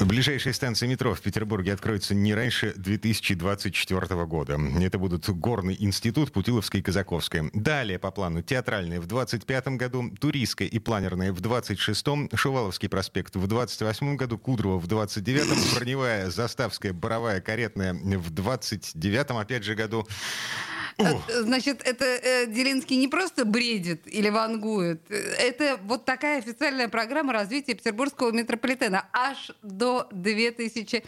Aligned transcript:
Ближайшие 0.00 0.52
станции 0.52 0.86
метро 0.86 1.14
в 1.14 1.20
Петербурге 1.20 1.72
откроются 1.72 2.14
не 2.14 2.34
раньше 2.34 2.72
2024 2.76 4.24
года. 4.26 4.58
Это 4.80 4.98
будут 4.98 5.28
Горный 5.28 5.76
институт, 5.78 6.32
Путиловская 6.32 6.80
и 6.80 6.84
Казаковская. 6.84 7.50
Далее 7.52 7.98
по 7.98 8.10
плану 8.10 8.42
театральные 8.42 9.00
в 9.00 9.06
2025 9.06 9.68
году, 9.76 10.10
Туристская 10.20 10.66
и 10.68 10.78
планерная 10.78 11.32
в 11.32 11.40
2026, 11.40 12.34
Шуваловский 12.34 12.88
проспект 12.88 13.36
в 13.36 13.46
2028 13.46 14.16
году, 14.16 14.38
Кудрово 14.38 14.78
в 14.78 14.86
2029, 14.86 15.74
Броневая, 15.76 16.30
Заставская, 16.30 16.92
Боровая, 16.92 17.40
Каретная 17.40 17.94
в 17.94 18.30
2029 18.30 19.30
опять 19.30 19.64
же 19.64 19.74
году. 19.74 20.06
Э, 20.98 21.42
значит, 21.42 21.82
это 21.84 22.04
э, 22.04 22.46
Делинский 22.46 22.96
не 22.96 23.08
просто 23.08 23.44
бредит 23.44 24.02
или 24.06 24.28
вангует. 24.28 25.00
Это 25.10 25.78
вот 25.84 26.04
такая 26.04 26.38
официальная 26.38 26.88
программа 26.88 27.32
развития 27.32 27.74
петербургского 27.74 28.30
метрополитена 28.32 29.06
аж 29.12 29.52
до 29.62 30.08
2000 30.12 31.04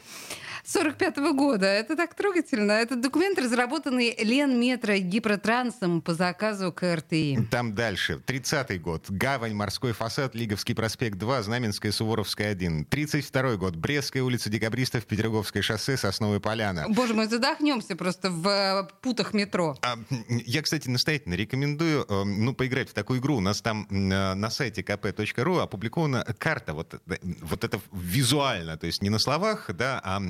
45 0.64 1.18
-го 1.18 1.34
года. 1.34 1.66
Это 1.66 1.94
так 1.94 2.14
трогательно. 2.14 2.72
Этот 2.72 3.00
документ, 3.00 3.38
разработанный 3.38 4.16
Лен 4.18 4.58
Метро 4.58 4.94
Гипротрансом 4.94 6.00
по 6.00 6.14
заказу 6.14 6.72
КРТИ. 6.72 7.48
Там 7.50 7.74
дальше. 7.74 8.20
30-й 8.26 8.78
год. 8.78 9.10
Гавань, 9.10 9.54
морской 9.54 9.92
фасад, 9.92 10.34
Лиговский 10.34 10.74
проспект 10.74 11.18
2, 11.18 11.42
Знаменская, 11.42 11.92
Суворовская 11.92 12.50
1. 12.50 12.86
32-й 12.90 13.56
год. 13.58 13.76
Брестская 13.76 14.22
улица 14.22 14.48
Декабристов, 14.48 15.04
Петергофское 15.04 15.62
шоссе, 15.62 15.98
Сосновая 15.98 16.40
поляна. 16.40 16.86
Боже 16.88 17.12
мой, 17.12 17.26
задохнемся 17.26 17.94
просто 17.94 18.30
в 18.30 18.48
э, 18.48 18.88
путах 19.02 19.34
метро. 19.34 19.76
А, 19.82 19.96
я, 20.28 20.62
кстати, 20.62 20.88
настоятельно 20.88 21.34
рекомендую 21.34 22.06
э, 22.08 22.24
ну, 22.24 22.54
поиграть 22.54 22.88
в 22.88 22.94
такую 22.94 23.20
игру. 23.20 23.36
У 23.36 23.40
нас 23.40 23.60
там 23.60 23.86
э, 23.90 24.34
на 24.34 24.50
сайте 24.50 24.80
kp.ru 24.80 25.60
опубликована 25.60 26.24
карта. 26.38 26.72
Вот, 26.72 26.94
вот 27.42 27.64
это 27.64 27.80
визуально, 27.92 28.78
то 28.78 28.86
есть 28.86 29.02
не 29.02 29.10
на 29.10 29.18
словах, 29.18 29.70
да, 29.74 30.00
а 30.02 30.20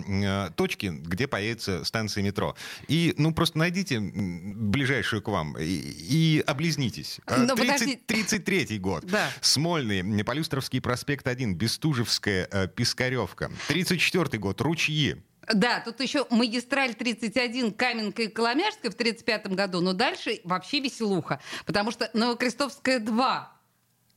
точки, 0.57 0.87
где 0.87 1.27
появится 1.27 1.85
станция 1.85 2.23
метро. 2.23 2.57
И, 2.89 3.15
ну, 3.19 3.33
просто 3.35 3.59
найдите 3.59 4.01
ближайшую 4.01 5.23
к 5.23 5.29
вам 5.29 5.57
и, 5.59 5.65
и 5.65 6.45
облизнитесь. 6.47 7.21
30, 7.27 8.07
33-й 8.07 8.79
год. 8.79 9.05
Да. 9.05 9.31
Смольный, 9.41 10.25
Полюстровский 10.25 10.81
проспект 10.81 11.27
1, 11.27 11.55
Бестужевская, 11.55 12.49
э, 12.51 12.69
Пискаревка. 12.69 13.51
34-й 13.69 14.39
год, 14.39 14.61
Ручьи. 14.61 15.17
Да, 15.53 15.81
тут 15.81 16.01
еще 16.01 16.27
магистраль 16.31 16.95
31 16.95 17.73
Каменка 17.73 18.23
и 18.23 18.29
Коломяжская 18.29 18.91
в 18.91 18.95
35 18.95 19.49
году, 19.49 19.81
но 19.81 19.93
дальше 19.93 20.41
вообще 20.45 20.81
веселуха, 20.81 21.41
потому 21.67 21.91
что 21.91 22.11
Новокрестовская 22.15 22.99
2 22.99 23.54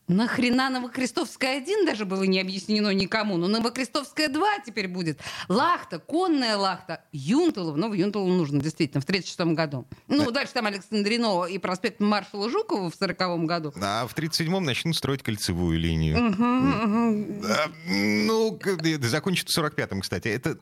Нахрена 0.08 0.69
Новокрестовская 0.69 1.58
1 1.58 1.86
даже 1.86 2.05
было 2.05 2.23
не 2.23 2.39
объяснено 2.39 2.94
никому, 2.94 3.36
но 3.36 3.47
Новокрестовская 3.47 4.30
2 4.30 4.59
теперь 4.66 4.88
будет. 4.88 5.19
Лахта, 5.50 6.00
конная 6.00 6.55
лахта, 6.55 7.03
Юнтулов, 7.11 7.75
ну, 7.75 7.89
в 7.89 7.94
Юнтулу 7.94 8.28
нужно 8.28 8.61
действительно 8.61 9.02
в 9.02 9.05
36 9.05 9.39
году. 9.53 9.85
Ну, 10.08 10.31
дальше 10.31 10.53
там 10.53 10.66
Александринова 10.66 11.45
и 11.45 11.58
проспект 11.58 12.00
маршала 12.00 12.50
Жукова 12.50 12.89
в 12.89 12.95
40 12.95 13.45
году. 13.45 13.73
А 13.81 14.08
в 14.08 14.16
37-м 14.16 14.63
начнут 14.63 14.95
строить 14.95 15.23
кольцевую 15.23 15.78
линию. 15.78 16.17
Угу, 16.17 16.44
угу. 16.44 17.45
А, 17.45 17.69
ну, 17.85 18.59
закончится 19.02 19.61
в 19.61 19.66
45-м, 19.66 20.02
кстати. 20.02 20.30
Это, 20.30 20.58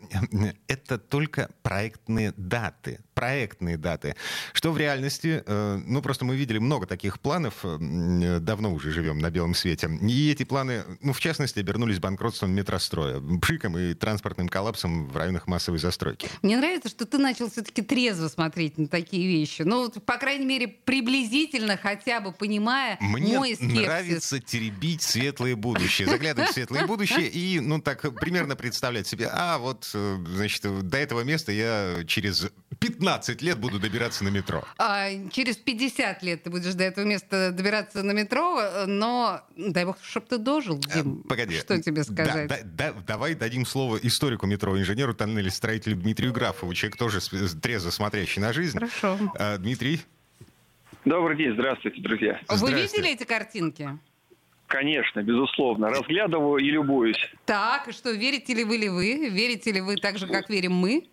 это 0.67 0.97
только 0.97 1.51
проектные 1.61 2.33
даты 2.35 2.99
проектные 3.15 3.77
даты. 3.77 4.15
Что 4.53 4.71
в 4.71 4.77
реальности, 4.77 5.41
э, 5.45 5.81
ну 5.85 6.01
просто 6.01 6.25
мы 6.25 6.35
видели 6.35 6.59
много 6.59 6.85
таких 6.85 7.19
планов, 7.19 7.53
э, 7.63 8.39
давно 8.41 8.73
уже 8.73 8.91
живем 8.91 9.17
на 9.19 9.31
белом 9.31 9.55
свете. 9.55 9.89
И 10.01 10.31
эти 10.31 10.43
планы, 10.43 10.83
ну 11.01 11.13
в 11.13 11.19
частности, 11.19 11.59
обернулись 11.59 11.99
банкротством 11.99 12.51
метростроя, 12.51 13.21
пшиком 13.41 13.77
и 13.77 13.93
транспортным 13.93 14.49
коллапсом 14.49 15.07
в 15.07 15.15
районах 15.17 15.47
массовой 15.47 15.79
застройки. 15.79 16.27
Мне 16.41 16.57
нравится, 16.57 16.89
что 16.89 17.05
ты 17.05 17.17
начал 17.17 17.49
все-таки 17.49 17.81
трезво 17.81 18.27
смотреть 18.27 18.77
на 18.77 18.87
такие 18.87 19.27
вещи. 19.27 19.61
Ну, 19.61 19.89
по 19.89 20.17
крайней 20.17 20.45
мере, 20.45 20.67
приблизительно 20.67 21.77
хотя 21.77 22.19
бы 22.19 22.33
понимая 22.33 22.97
Мне 22.99 23.37
мой 23.37 23.55
скепсис. 23.55 23.85
нравится 23.85 24.39
теребить 24.39 25.01
светлое 25.01 25.55
будущее, 25.55 26.07
заглядывать 26.07 26.51
в 26.51 26.53
светлое 26.53 26.85
будущее 26.85 27.29
и, 27.29 27.61
ну 27.61 27.79
так, 27.79 28.01
примерно 28.19 28.57
представлять 28.57 29.07
себе, 29.07 29.29
а 29.31 29.57
вот, 29.57 29.89
э, 29.93 30.17
значит, 30.27 30.63
до 30.87 30.97
этого 30.97 31.21
места 31.21 31.53
я 31.53 32.03
через 32.05 32.47
15 32.79 33.04
15 33.05 33.41
лет 33.43 33.59
буду 33.59 33.79
добираться 33.79 34.23
на 34.23 34.29
метро. 34.29 34.63
А, 34.79 35.09
через 35.31 35.57
50 35.57 36.23
лет 36.23 36.41
ты 36.41 36.49
будешь 36.49 36.73
до 36.73 36.85
этого 36.85 37.05
места 37.05 37.51
добираться 37.51 38.01
на 38.01 38.13
метро, 38.13 38.59
но 38.87 39.41
дай 39.55 39.85
бог, 39.85 39.97
чтобы 40.01 40.25
ты 40.25 40.37
дожил, 40.39 40.79
э, 40.89 40.95
Дим. 40.95 41.21
Погоди. 41.21 41.55
Что 41.55 41.79
тебе 41.79 42.03
сказать? 42.03 42.47
Да, 42.47 42.57
да, 42.63 42.93
да, 42.93 43.01
давай 43.05 43.35
дадим 43.35 43.63
слово 43.65 43.97
историку 43.97 44.47
метро, 44.47 44.75
инженеру 44.79 45.13
тоннеля 45.13 45.51
строителю 45.51 45.97
Дмитрию 45.97 46.33
Графову, 46.33 46.73
человек 46.73 46.97
тоже 46.97 47.19
трезво 47.61 47.91
смотрящий 47.91 48.41
на 48.41 48.53
жизнь. 48.53 48.73
Хорошо. 48.73 49.19
А, 49.37 49.57
Дмитрий? 49.59 50.01
Добрый 51.05 51.37
день, 51.37 51.53
здравствуйте, 51.53 52.01
друзья. 52.01 52.41
Вы 52.49 52.73
видели 52.73 53.13
эти 53.13 53.23
картинки? 53.23 53.99
Конечно, 54.65 55.21
безусловно. 55.21 55.89
Разглядываю 55.89 56.57
и 56.57 56.71
любуюсь. 56.71 57.31
Так, 57.45 57.87
и 57.87 57.91
что, 57.91 58.09
верите 58.09 58.55
ли 58.55 58.63
вы 58.63 58.77
ли 58.77 58.89
вы? 58.89 59.29
Верите 59.29 59.71
ли 59.71 59.81
вы 59.81 59.97
так 59.97 60.17
же, 60.17 60.25
как 60.25 60.49
верим 60.49 60.73
мы? 60.73 61.07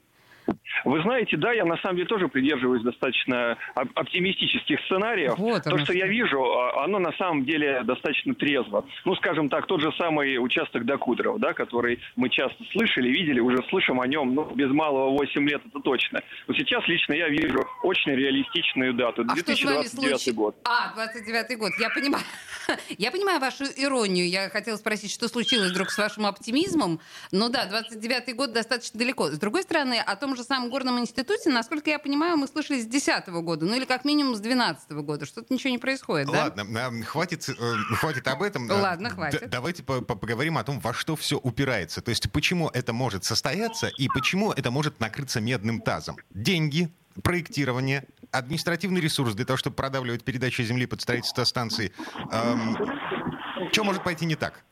Вы 0.84 1.02
знаете, 1.02 1.36
да, 1.36 1.52
я 1.52 1.64
на 1.64 1.76
самом 1.78 1.96
деле 1.96 2.08
тоже 2.08 2.28
придерживаюсь 2.28 2.82
достаточно 2.82 3.56
оптимистических 3.74 4.80
сценариев. 4.86 5.38
Вот 5.38 5.62
То, 5.62 5.78
что 5.78 5.92
я 5.92 6.06
вижу, 6.06 6.42
а, 6.42 6.84
оно 6.84 6.98
на 6.98 7.12
самом 7.12 7.44
деле 7.44 7.82
достаточно 7.84 8.34
трезво. 8.34 8.84
Ну, 9.04 9.14
скажем 9.16 9.48
так, 9.48 9.66
тот 9.66 9.80
же 9.80 9.92
самый 9.98 10.38
участок 10.38 10.84
до 10.84 10.98
Кудрова, 10.98 11.38
да, 11.38 11.52
который 11.52 12.00
мы 12.16 12.28
часто 12.28 12.62
слышали, 12.72 13.08
видели, 13.08 13.40
уже 13.40 13.62
слышим 13.68 14.00
о 14.00 14.06
нем, 14.06 14.34
ну, 14.34 14.44
без 14.54 14.70
малого 14.70 15.10
8 15.10 15.48
лет, 15.48 15.62
это 15.66 15.80
точно. 15.80 16.22
Но 16.46 16.54
сейчас 16.54 16.86
лично 16.88 17.14
я 17.14 17.28
вижу 17.28 17.64
очень 17.82 18.12
реалистичную 18.12 18.94
дату. 18.94 19.24
2029 19.24 20.28
а 20.28 20.32
год. 20.32 20.56
А, 20.64 20.94
29 20.94 21.58
год, 21.58 21.72
я 21.78 21.90
понимаю. 21.90 22.24
Я 22.98 23.10
понимаю 23.10 23.40
вашу 23.40 23.64
иронию. 23.76 24.28
Я 24.28 24.48
хотела 24.48 24.76
спросить, 24.76 25.10
что 25.10 25.28
случилось 25.28 25.70
вдруг 25.70 25.90
с 25.90 25.98
вашим 25.98 26.26
оптимизмом. 26.26 27.00
Но 27.32 27.48
да, 27.48 27.66
29 27.66 28.36
год 28.36 28.52
достаточно 28.52 28.98
далеко. 28.98 29.30
С 29.30 29.38
другой 29.38 29.62
стороны, 29.62 29.98
о 29.98 30.14
том 30.16 30.36
же 30.36 30.44
самом 30.44 30.70
горном 30.72 30.98
институте, 30.98 31.50
насколько 31.50 31.90
я 31.90 31.98
понимаю, 31.98 32.38
мы 32.38 32.46
слышали 32.46 32.80
с 32.80 32.86
2010 32.86 33.28
года, 33.44 33.66
ну 33.66 33.76
или 33.76 33.84
как 33.84 34.06
минимум 34.06 34.34
с 34.34 34.40
2012 34.40 34.92
года. 35.04 35.26
Что-то 35.26 35.52
ничего 35.52 35.70
не 35.70 35.78
происходит, 35.78 36.28
да? 36.28 36.44
Ладно, 36.44 37.04
хватит, 37.04 37.46
э, 37.48 37.52
хватит 37.96 38.26
об 38.26 38.42
этом. 38.42 38.68
Ладно, 38.70 39.10
хватит. 39.10 39.50
Давайте 39.50 39.82
поговорим 39.82 40.56
о 40.56 40.64
том, 40.64 40.80
во 40.80 40.94
что 40.94 41.14
все 41.14 41.36
упирается. 41.36 42.00
То 42.00 42.08
есть 42.08 42.32
почему 42.32 42.70
это 42.70 42.94
может 42.94 43.24
состояться 43.24 43.88
и 43.98 44.08
почему 44.08 44.52
это 44.52 44.70
может 44.70 44.98
накрыться 44.98 45.42
медным 45.42 45.82
тазом. 45.82 46.16
Деньги, 46.30 46.90
проектирование, 47.22 48.04
административный 48.30 49.02
ресурс 49.02 49.34
для 49.34 49.44
того, 49.44 49.58
чтобы 49.58 49.76
продавливать 49.76 50.24
передачу 50.24 50.62
земли 50.62 50.86
под 50.86 51.02
строительство 51.02 51.44
станции. 51.44 51.92
Эм, 52.32 52.76
что 53.72 53.84
может 53.84 54.02
пойти 54.02 54.24
не 54.24 54.36
так? 54.36 54.64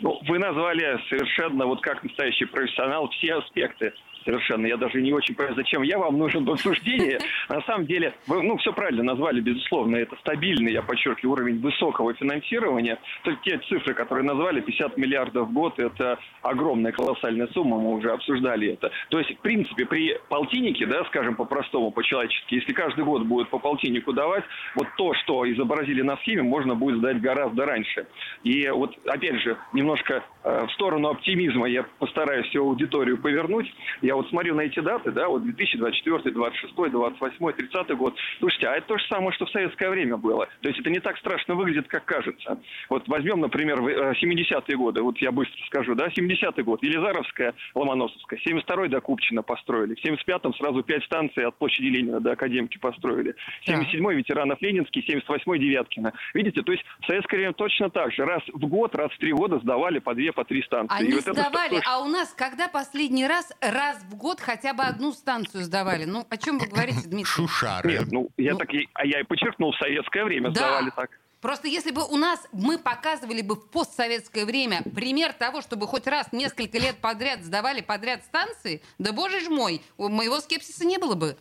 Ну, 0.00 0.20
вы 0.28 0.38
назвали 0.38 0.96
совершенно, 1.08 1.66
вот 1.66 1.82
как 1.82 2.04
настоящий 2.04 2.44
профессионал, 2.44 3.08
все 3.10 3.34
аспекты 3.34 3.92
совершенно. 4.26 4.66
Я 4.66 4.76
даже 4.76 5.00
не 5.00 5.12
очень 5.12 5.34
понимаю, 5.34 5.56
зачем 5.56 5.82
я 5.82 5.98
вам 5.98 6.18
нужен 6.18 6.44
в 6.44 6.50
обсуждении. 6.50 7.18
На 7.48 7.62
самом 7.62 7.86
деле, 7.86 8.12
вы, 8.26 8.42
ну, 8.42 8.58
все 8.58 8.72
правильно 8.72 9.02
назвали, 9.02 9.40
безусловно, 9.40 9.96
это 9.96 10.16
стабильный, 10.16 10.72
я 10.72 10.82
подчеркиваю, 10.82 11.32
уровень 11.32 11.60
высокого 11.60 12.12
финансирования. 12.14 12.98
То 13.22 13.30
есть 13.30 13.42
те 13.42 13.58
цифры, 13.68 13.94
которые 13.94 14.24
назвали, 14.24 14.60
50 14.60 14.96
миллиардов 14.98 15.48
в 15.48 15.52
год, 15.52 15.78
это 15.78 16.18
огромная, 16.42 16.92
колоссальная 16.92 17.46
сумма, 17.48 17.78
мы 17.78 17.94
уже 17.94 18.10
обсуждали 18.10 18.72
это. 18.72 18.90
То 19.08 19.18
есть, 19.18 19.30
в 19.38 19.40
принципе, 19.40 19.86
при 19.86 20.18
полтиннике, 20.28 20.86
да, 20.86 21.04
скажем 21.04 21.36
по-простому, 21.36 21.90
по-человечески, 21.92 22.56
если 22.56 22.72
каждый 22.72 23.04
год 23.04 23.22
будет 23.24 23.48
по 23.48 23.58
полтиннику 23.58 24.12
давать, 24.12 24.44
вот 24.74 24.88
то, 24.96 25.14
что 25.14 25.50
изобразили 25.50 26.02
на 26.02 26.16
схеме, 26.18 26.42
можно 26.42 26.74
будет 26.74 26.98
сдать 26.98 27.20
гораздо 27.20 27.64
раньше. 27.64 28.06
И 28.42 28.68
вот, 28.68 28.96
опять 29.06 29.40
же, 29.40 29.56
немножко 29.72 30.24
э, 30.42 30.66
в 30.66 30.72
сторону 30.72 31.08
оптимизма 31.08 31.68
я 31.68 31.84
постараюсь 31.98 32.46
всю 32.48 32.62
аудиторию 32.62 33.18
повернуть. 33.18 33.72
Я 34.02 34.15
вот 34.16 34.28
смотрю 34.28 34.54
на 34.54 34.62
эти 34.62 34.80
даты, 34.80 35.10
да, 35.12 35.28
вот 35.28 35.42
2024, 35.44 36.30
26, 36.32 36.74
28, 36.74 37.52
30 37.52 37.96
год. 37.96 38.14
Слушайте, 38.38 38.68
а 38.68 38.76
это 38.76 38.86
то 38.88 38.98
же 38.98 39.04
самое, 39.08 39.32
что 39.32 39.46
в 39.46 39.50
советское 39.50 39.90
время 39.90 40.16
было. 40.16 40.48
То 40.62 40.68
есть 40.68 40.80
это 40.80 40.90
не 40.90 41.00
так 41.00 41.16
страшно 41.18 41.54
выглядит, 41.54 41.88
как 41.88 42.04
кажется. 42.04 42.58
Вот 42.88 43.06
возьмем, 43.08 43.40
например, 43.40 43.78
70-е 43.80 44.62
э, 44.68 44.76
годы, 44.76 45.02
вот 45.02 45.18
я 45.18 45.30
быстро 45.32 45.58
скажу, 45.66 45.94
да, 45.94 46.08
70-й 46.08 46.62
год, 46.62 46.82
Елизаровская, 46.82 47.54
Ломоносовская, 47.74 48.40
72-й 48.46 48.88
до 48.88 49.00
Купчина 49.00 49.42
построили, 49.42 49.94
в 49.94 50.04
75-м 50.04 50.54
сразу 50.54 50.82
5 50.82 51.04
станций 51.04 51.44
от 51.44 51.56
площади 51.56 51.86
Ленина 51.86 52.20
до 52.20 52.32
Академики 52.32 52.78
построили, 52.78 53.34
77-й 53.68 54.14
ветеранов 54.16 54.60
Ленинский, 54.60 55.04
78-й 55.06 55.58
Девяткина. 55.58 56.12
Видите, 56.34 56.62
то 56.62 56.72
есть 56.72 56.84
в 57.00 57.06
советское 57.06 57.36
время 57.38 57.52
точно 57.52 57.90
так 57.90 58.12
же, 58.12 58.24
раз 58.24 58.42
в 58.52 58.66
год, 58.66 58.94
раз 58.94 59.10
в 59.12 59.18
три 59.18 59.32
года 59.32 59.58
сдавали 59.58 59.98
по 59.98 60.14
две, 60.14 60.32
по 60.32 60.44
три 60.44 60.62
станции. 60.62 60.96
Они 60.96 61.12
вот 61.12 61.22
это 61.22 61.32
сдавали, 61.32 61.76
то, 61.76 61.82
что- 61.82 61.90
а 61.90 61.98
у 62.00 62.08
нас 62.08 62.34
когда 62.34 62.68
последний 62.68 63.26
раз 63.26 63.52
раз 63.60 64.04
в 64.08 64.14
год 64.16 64.40
хотя 64.40 64.72
бы 64.72 64.84
одну 64.84 65.12
станцию 65.12 65.64
сдавали? 65.64 66.04
Ну, 66.04 66.26
о 66.28 66.36
чем 66.36 66.58
вы 66.58 66.66
говорите, 66.66 67.00
Дмитрий? 67.02 67.24
Шушары. 67.24 67.90
Нет, 67.92 68.12
ну, 68.12 68.28
я 68.36 68.52
Ну- 68.52 68.58
так 68.58 68.72
и, 68.72 68.88
а 68.94 69.04
я 69.06 69.20
и 69.20 69.24
подчеркнул, 69.24 69.72
в 69.72 69.76
советское 69.76 70.24
время 70.24 70.50
Да. 70.50 70.54
сдавали 70.60 70.90
так. 70.94 71.10
Просто 71.40 71.68
если 71.68 71.90
бы 71.90 72.02
у 72.04 72.16
нас 72.16 72.44
мы 72.52 72.78
показывали 72.78 73.42
бы 73.42 73.54
в 73.56 73.68
постсоветское 73.70 74.46
время 74.46 74.82
пример 74.94 75.32
того, 75.32 75.60
чтобы 75.60 75.86
хоть 75.86 76.06
раз 76.06 76.32
несколько 76.32 76.78
лет 76.78 76.96
подряд 76.98 77.44
сдавали 77.44 77.82
подряд 77.82 78.24
станции, 78.24 78.82
да 78.98 79.12
боже 79.12 79.40
ж 79.40 79.48
мой, 79.48 79.82
у 79.96 80.08
моего 80.08 80.40
скепсиса 80.40 80.84
не 80.84 80.98
было 80.98 81.14
бы. 81.14 81.36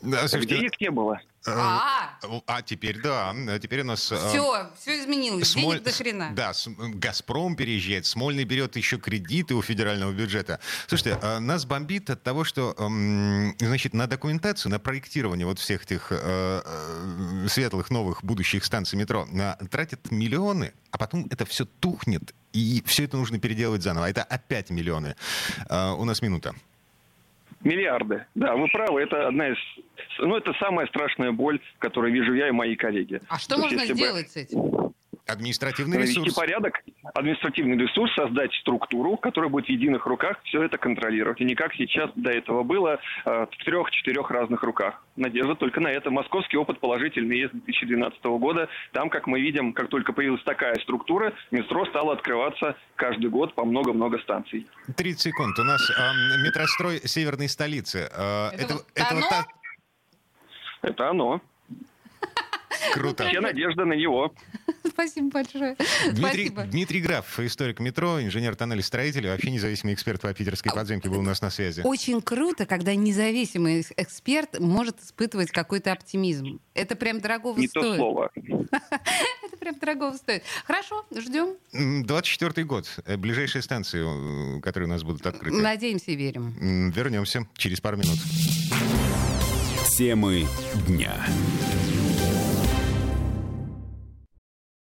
Да, 0.00 0.28
слушайте, 0.28 0.56
их 0.58 0.80
не 0.80 0.90
было? 0.90 1.20
Э, 1.46 1.50
А, 1.54 2.18
а 2.46 2.62
теперь 2.62 3.00
да, 3.00 3.30
а 3.30 3.58
теперь 3.58 3.80
у 3.80 3.84
нас... 3.84 4.10
э, 4.12 4.16
все, 4.28 4.70
все 4.78 5.00
изменилось, 5.00 5.48
Смоль- 5.54 5.76
денег 5.78 5.82
до 5.84 5.92
хрена. 5.92 6.30
Да, 6.34 6.52
Газпром 6.66 7.56
переезжает, 7.56 8.06
Смольный 8.06 8.44
берет 8.44 8.76
еще 8.76 8.98
кредиты 8.98 9.54
у 9.54 9.62
федерального 9.62 10.12
бюджета. 10.12 10.60
Слушайте, 10.86 11.18
а, 11.22 11.40
нас 11.40 11.64
бомбит 11.64 12.10
от 12.10 12.22
того, 12.22 12.44
что, 12.44 12.74
эм, 12.78 13.54
значит, 13.58 13.94
на 13.94 14.06
документацию, 14.06 14.70
на 14.70 14.78
проектирование 14.78 15.46
вот 15.46 15.58
всех 15.58 15.84
этих 15.84 16.08
э, 16.10 16.62
э, 16.64 17.46
светлых 17.48 17.90
новых 17.90 18.22
будущих 18.24 18.64
станций 18.64 18.98
метро 18.98 19.26
тратят 19.70 20.10
миллионы, 20.10 20.72
а 20.90 20.98
потом 20.98 21.26
это 21.30 21.44
все 21.46 21.64
тухнет, 21.64 22.34
и 22.52 22.82
все 22.86 23.04
это 23.04 23.16
нужно 23.16 23.38
переделывать 23.38 23.82
заново. 23.82 24.06
А 24.06 24.10
Это 24.10 24.22
опять 24.22 24.70
миллионы. 24.70 25.16
А, 25.68 25.94
У 25.94 26.04
нас 26.04 26.22
минута. 26.22 26.54
Миллиарды. 27.64 28.26
Да, 28.34 28.54
вы 28.56 28.68
правы. 28.68 29.02
Это 29.02 29.28
одна 29.28 29.48
из... 29.48 29.56
Ну, 30.18 30.36
это 30.36 30.52
самая 30.54 30.86
страшная 30.88 31.32
боль, 31.32 31.60
которую 31.78 32.12
вижу 32.12 32.34
я 32.34 32.48
и 32.48 32.50
мои 32.50 32.74
коллеги. 32.76 33.20
А 33.28 33.38
что 33.38 33.56
То 33.56 33.62
есть, 33.62 33.64
можно 33.64 33.80
если 33.80 33.92
бы 33.92 33.98
сделать 33.98 34.30
с 34.30 34.36
этим? 34.36 34.94
Административный 35.26 35.98
Навести 35.98 36.18
ресурс. 36.18 36.34
порядок, 36.34 36.82
административный 37.14 37.76
ресурс, 37.76 38.14
создать 38.14 38.52
структуру, 38.54 39.16
которая 39.16 39.50
будет 39.50 39.66
в 39.66 39.68
единых 39.68 40.06
руках 40.06 40.38
все 40.44 40.62
это 40.62 40.78
контролировать. 40.78 41.40
И 41.40 41.44
не 41.44 41.54
как 41.54 41.74
сейчас 41.74 42.10
до 42.14 42.30
этого 42.30 42.62
было 42.62 43.00
э, 43.24 43.46
в 43.50 43.64
трех-четырех 43.64 44.30
разных 44.30 44.62
руках. 44.62 45.02
Надежда 45.16 45.54
только 45.54 45.80
на 45.80 45.88
это. 45.88 46.10
Московский 46.10 46.56
опыт 46.56 46.78
положительный 46.80 47.38
есть 47.38 47.50
с 47.52 47.56
2012 47.56 48.22
года. 48.24 48.68
Там, 48.92 49.10
как 49.10 49.26
мы 49.26 49.40
видим, 49.40 49.72
как 49.72 49.88
только 49.88 50.12
появилась 50.12 50.42
такая 50.44 50.74
структура, 50.76 51.32
метро 51.50 51.84
стало 51.86 52.12
открываться 52.14 52.76
каждый 52.96 53.30
год 53.30 53.54
по 53.54 53.64
много-много 53.64 54.18
станций. 54.20 54.66
30 54.96 55.20
секунд. 55.20 55.58
У 55.58 55.64
нас 55.64 55.82
эм, 55.90 56.42
метрострой 56.44 57.00
северной 57.00 57.48
столицы. 57.48 58.08
Э, 58.16 58.48
Это 58.54 58.74
вот 58.74 58.86
это 58.94 59.14
вот 59.14 59.24
оно? 59.24 59.28
та- 59.28 59.46
Это 60.82 61.10
оно. 61.10 61.40
Круто. 62.92 63.28
Все 63.28 63.40
надежда 63.40 63.84
на 63.84 63.92
него. 63.94 64.34
Спасибо 64.88 65.30
большое. 65.30 65.76
Дмитрий, 66.12 66.46
Спасибо. 66.48 66.62
Дмитрий 66.64 67.00
Граф, 67.00 67.38
историк 67.40 67.80
метро, 67.80 68.20
инженер 68.22 68.56
тоннелей 68.56 68.82
строитель, 68.82 69.26
вообще 69.28 69.50
независимый 69.50 69.94
эксперт 69.94 70.20
по 70.20 70.32
питерской 70.34 70.72
подземке 70.72 71.08
был 71.08 71.20
у 71.20 71.22
нас 71.22 71.40
на 71.40 71.50
связи. 71.50 71.80
Очень 71.84 72.20
круто, 72.20 72.66
когда 72.66 72.94
независимый 72.94 73.84
эксперт 73.96 74.58
может 74.58 75.00
испытывать 75.00 75.50
какой-то 75.50 75.92
оптимизм. 75.92 76.60
Это 76.74 76.96
прям 76.96 77.20
дорогого 77.20 77.58
Не 77.58 77.68
стоит. 77.68 77.84
то 77.84 77.96
слово. 77.96 78.30
Это 78.34 79.56
прям 79.58 79.78
дорогого 79.78 80.16
стоит. 80.16 80.42
Хорошо, 80.64 81.04
ждем. 81.16 81.54
М, 81.72 82.04
24 82.04 82.66
год. 82.66 82.86
Э, 83.06 83.16
Ближайшие 83.16 83.62
станции, 83.62 84.56
э, 84.58 84.60
которые 84.60 84.88
у 84.88 84.90
нас 84.90 85.02
будут 85.02 85.26
открыты. 85.26 85.56
Надеемся 85.56 86.10
и 86.10 86.16
верим. 86.16 86.90
Вернемся 86.90 87.46
через 87.56 87.80
пару 87.80 87.96
минут. 87.96 88.18
Темы 89.96 90.46
дня. 90.88 91.14